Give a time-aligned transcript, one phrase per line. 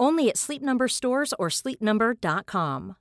[0.00, 2.94] Only at Sleep Number stores or sleepnumber.com.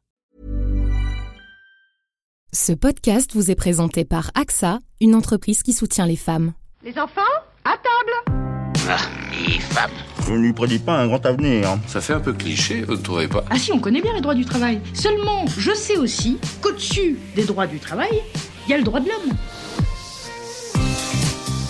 [2.52, 6.52] Ce podcast vous est présenté par AXA, une entreprise qui soutient les femmes.
[6.84, 7.22] Les enfants,
[7.64, 8.42] à table.
[8.90, 8.98] Ah,
[9.32, 9.92] les femmes.
[10.28, 11.78] Je ne lui prédis pas un grand avenir.
[11.88, 13.46] Ça fait un peu cliché, vous ne trouvez pas?
[13.50, 14.82] Ah si, on connaît bien les droits du travail.
[14.94, 18.22] Seulement, je sais aussi qu'au-dessus des droits du travail,
[18.66, 19.38] il y a le droit de l'homme.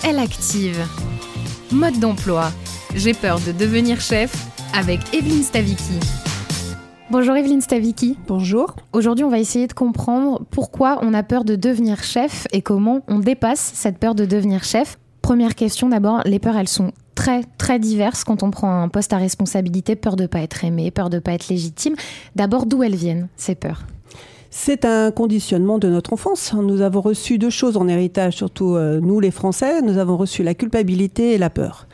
[0.02, 0.84] Elle active.
[1.70, 2.50] Mode d'emploi.
[2.96, 6.00] J'ai peur de devenir chef avec Evelyne Stavicki.
[7.10, 8.16] Bonjour Evelyne Stavicki.
[8.26, 8.76] Bonjour.
[8.92, 13.00] Aujourd'hui, on va essayer de comprendre pourquoi on a peur de devenir chef et comment
[13.08, 14.98] on dépasse cette peur de devenir chef.
[15.22, 19.12] Première question d'abord, les peurs, elles sont très très diverses quand on prend un poste
[19.12, 21.94] à responsabilité, peur de pas être aimé, peur de pas être légitime.
[22.36, 23.82] D'abord, d'où elles viennent ces peurs?
[24.52, 26.52] C'est un conditionnement de notre enfance.
[26.54, 29.80] Nous avons reçu deux choses en héritage, surtout euh, nous les Français.
[29.80, 31.86] Nous avons reçu la culpabilité et la peur.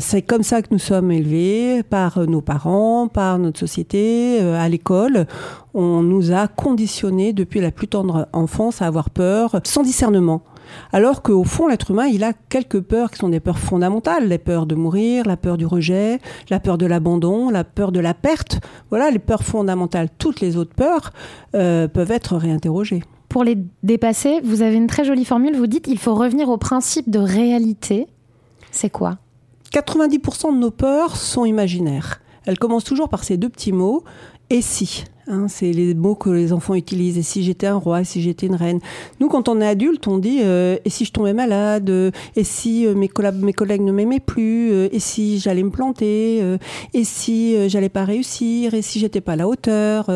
[0.00, 4.68] C'est comme ça que nous sommes élevés par nos parents, par notre société, euh, à
[4.68, 5.26] l'école.
[5.74, 10.42] On nous a conditionnés depuis la plus tendre enfance à avoir peur sans discernement.
[10.92, 14.28] Alors qu'au fond, l'être humain, il a quelques peurs qui sont des peurs fondamentales.
[14.28, 17.98] Les peurs de mourir, la peur du rejet, la peur de l'abandon, la peur de
[17.98, 18.60] la perte.
[18.90, 20.10] Voilà les peurs fondamentales.
[20.16, 21.12] Toutes les autres peurs
[21.56, 23.02] euh, peuvent être réinterrogées.
[23.28, 25.56] Pour les dépasser, vous avez une très jolie formule.
[25.56, 28.06] Vous dites il faut revenir au principe de réalité.
[28.70, 29.18] C'est quoi?
[29.72, 32.20] 90% de nos peurs sont imaginaires.
[32.46, 34.04] Elles commencent toujours par ces deux petits mots.
[34.50, 37.18] Et si Hein, c'est les mots que les enfants utilisent.
[37.18, 38.80] Et si j'étais un roi, et si j'étais une reine.
[39.20, 41.90] Nous, quand on est adulte, on dit euh, et si je tombais malade,
[42.34, 46.42] et si euh, mes, collègues ne m'aimaient plus, euh, et si j'allais me planter,
[46.94, 50.10] et si j'allais pas réussir, et si j'étais pas à la hauteur.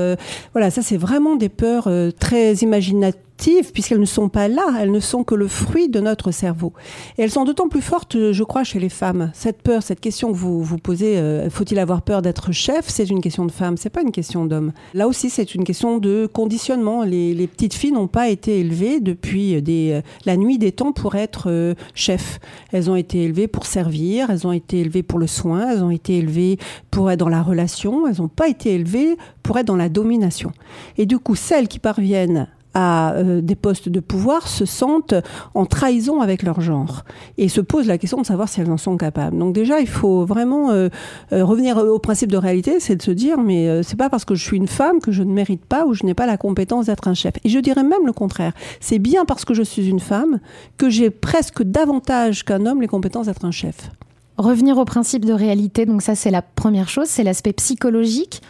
[0.52, 3.31] voilà, ça c'est vraiment des peurs très imaginatives
[3.72, 6.72] puisqu'elles ne sont pas là, elles ne sont que le fruit de notre cerveau.
[7.18, 9.30] Et elles sont d'autant plus fortes, je crois, chez les femmes.
[9.34, 12.88] Cette peur, cette question que vous vous posez, faut-il avoir peur d'être chef?
[12.88, 14.72] C'est une question de femme, c'est pas une question d'homme.
[14.94, 17.02] Là aussi, c'est une question de conditionnement.
[17.04, 21.50] Les, petites filles n'ont pas été élevées depuis des, la nuit des temps pour être
[21.50, 22.38] euh, chef.
[22.72, 25.90] Elles ont été élevées pour servir, elles ont été élevées pour le soin, elles ont
[25.90, 26.58] été élevées
[26.90, 30.52] pour être dans la relation, elles n'ont pas été élevées pour être dans la domination.
[30.98, 35.14] Et du coup, celles qui parviennent à euh, des postes de pouvoir se sentent
[35.54, 37.04] en trahison avec leur genre
[37.38, 39.36] et se posent la question de savoir si elles en sont capables.
[39.38, 40.88] Donc déjà, il faut vraiment euh,
[41.32, 44.34] euh, revenir au principe de réalité, c'est de se dire mais c'est pas parce que
[44.34, 46.86] je suis une femme que je ne mérite pas ou je n'ai pas la compétence
[46.86, 47.34] d'être un chef.
[47.44, 48.52] Et je dirais même le contraire.
[48.80, 50.38] C'est bien parce que je suis une femme
[50.78, 53.90] que j'ai presque davantage qu'un homme les compétences d'être un chef.
[54.38, 58.40] Revenir au principe de réalité, donc ça c'est la première chose, c'est l'aspect psychologique.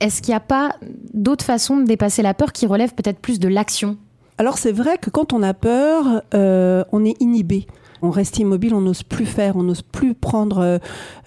[0.00, 0.76] Est-ce qu'il n'y a pas
[1.12, 3.98] d'autres façons de dépasser la peur qui relèvent peut-être plus de l'action?
[4.38, 7.66] Alors c'est vrai que quand on a peur, euh, on est inhibé.
[8.02, 10.78] On reste immobile, on n'ose plus faire, on n'ose plus prendre euh,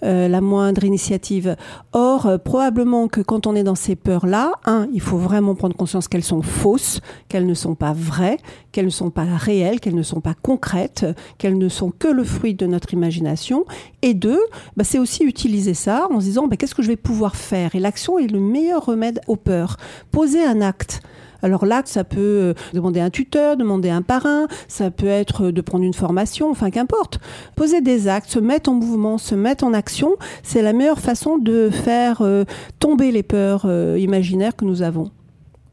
[0.03, 1.55] euh, la moindre initiative.
[1.91, 5.75] Or, euh, probablement que quand on est dans ces peurs-là, un, il faut vraiment prendre
[5.75, 6.99] conscience qu'elles sont fausses,
[7.29, 8.37] qu'elles ne sont pas vraies,
[8.71, 11.05] qu'elles ne sont pas réelles, qu'elles ne sont pas concrètes,
[11.37, 13.65] qu'elles ne sont que le fruit de notre imagination.
[14.01, 14.41] Et deux,
[14.75, 17.75] bah, c'est aussi utiliser ça en se disant bah, qu'est-ce que je vais pouvoir faire?
[17.75, 19.77] Et l'action est le meilleur remède aux peurs.
[20.11, 21.01] Poser un acte.
[21.43, 25.61] Alors là, ça peut euh, demander un tuteur, demander un parrain, ça peut être de
[25.61, 27.19] prendre une formation, enfin qu'importe.
[27.55, 31.37] Poser des actes, se mettre en mouvement, se mettre en action, c'est la meilleure façon
[31.37, 32.45] de faire euh,
[32.79, 35.11] tomber les peurs euh, imaginaires que nous avons.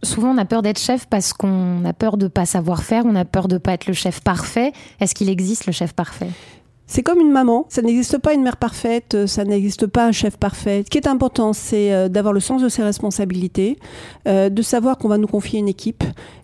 [0.03, 3.15] Souvent, on a peur d'être chef parce qu'on a peur de pas savoir faire, on
[3.15, 4.73] a peur de pas être le chef parfait.
[4.99, 6.31] Est-ce qu'il existe le chef parfait?
[6.91, 7.67] C'est comme une maman.
[7.69, 10.83] Ça n'existe pas une mère parfaite, euh, ça n'existe pas un chef parfait.
[10.85, 13.79] Ce qui est important, c'est euh, d'avoir le sens de ses responsabilités,
[14.27, 16.03] euh, de savoir qu'on va nous confier une équipe,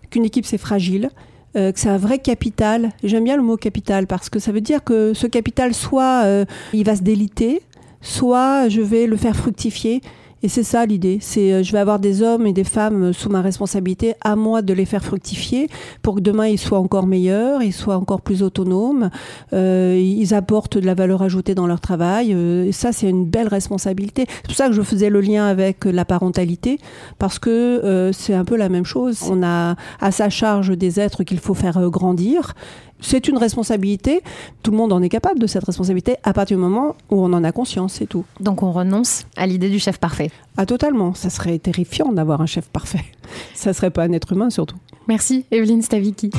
[0.09, 1.09] qu'une équipe c'est fragile,
[1.53, 2.91] que c'est un vrai capital.
[3.03, 6.83] J'aime bien le mot capital parce que ça veut dire que ce capital, soit il
[6.83, 7.63] va se déliter,
[7.99, 10.01] soit je vais le faire fructifier.
[10.43, 11.17] Et c'est ça l'idée.
[11.21, 14.35] C'est euh, je vais avoir des hommes et des femmes euh, sous ma responsabilité, à
[14.35, 15.69] moi de les faire fructifier
[16.03, 19.09] pour que demain ils soient encore meilleurs, ils soient encore plus autonomes,
[19.53, 22.31] euh, ils apportent de la valeur ajoutée dans leur travail.
[22.31, 24.25] et ça, c'est une belle responsabilité.
[24.27, 26.79] C'est pour ça que je faisais le lien avec la parentalité,
[27.17, 29.23] parce que c'est un peu la même chose.
[29.29, 32.53] On a à sa charge des êtres qu'il faut faire grandir
[32.99, 34.21] c'est une responsabilité.
[34.63, 37.31] Tout le monde en est capable de cette responsabilité à partir du moment où on
[37.33, 38.25] en a conscience, c'est tout.
[38.39, 40.43] Donc on renonce à l'idée du chef parfait.
[40.57, 41.13] Ah totalement.
[41.13, 43.05] Ça serait terrifiant d'avoir un chef parfait.
[43.53, 44.77] Ça serait pas un être humain surtout.
[45.07, 46.31] Merci Evelyne Stavicki.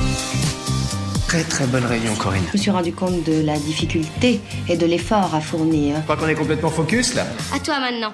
[1.27, 2.43] Très très bonne réunion Corinne.
[2.47, 5.97] Je me suis rendu compte de la difficulté et de l'effort à fournir.
[5.97, 7.25] Je crois qu'on est complètement focus là.
[7.53, 8.13] À toi maintenant.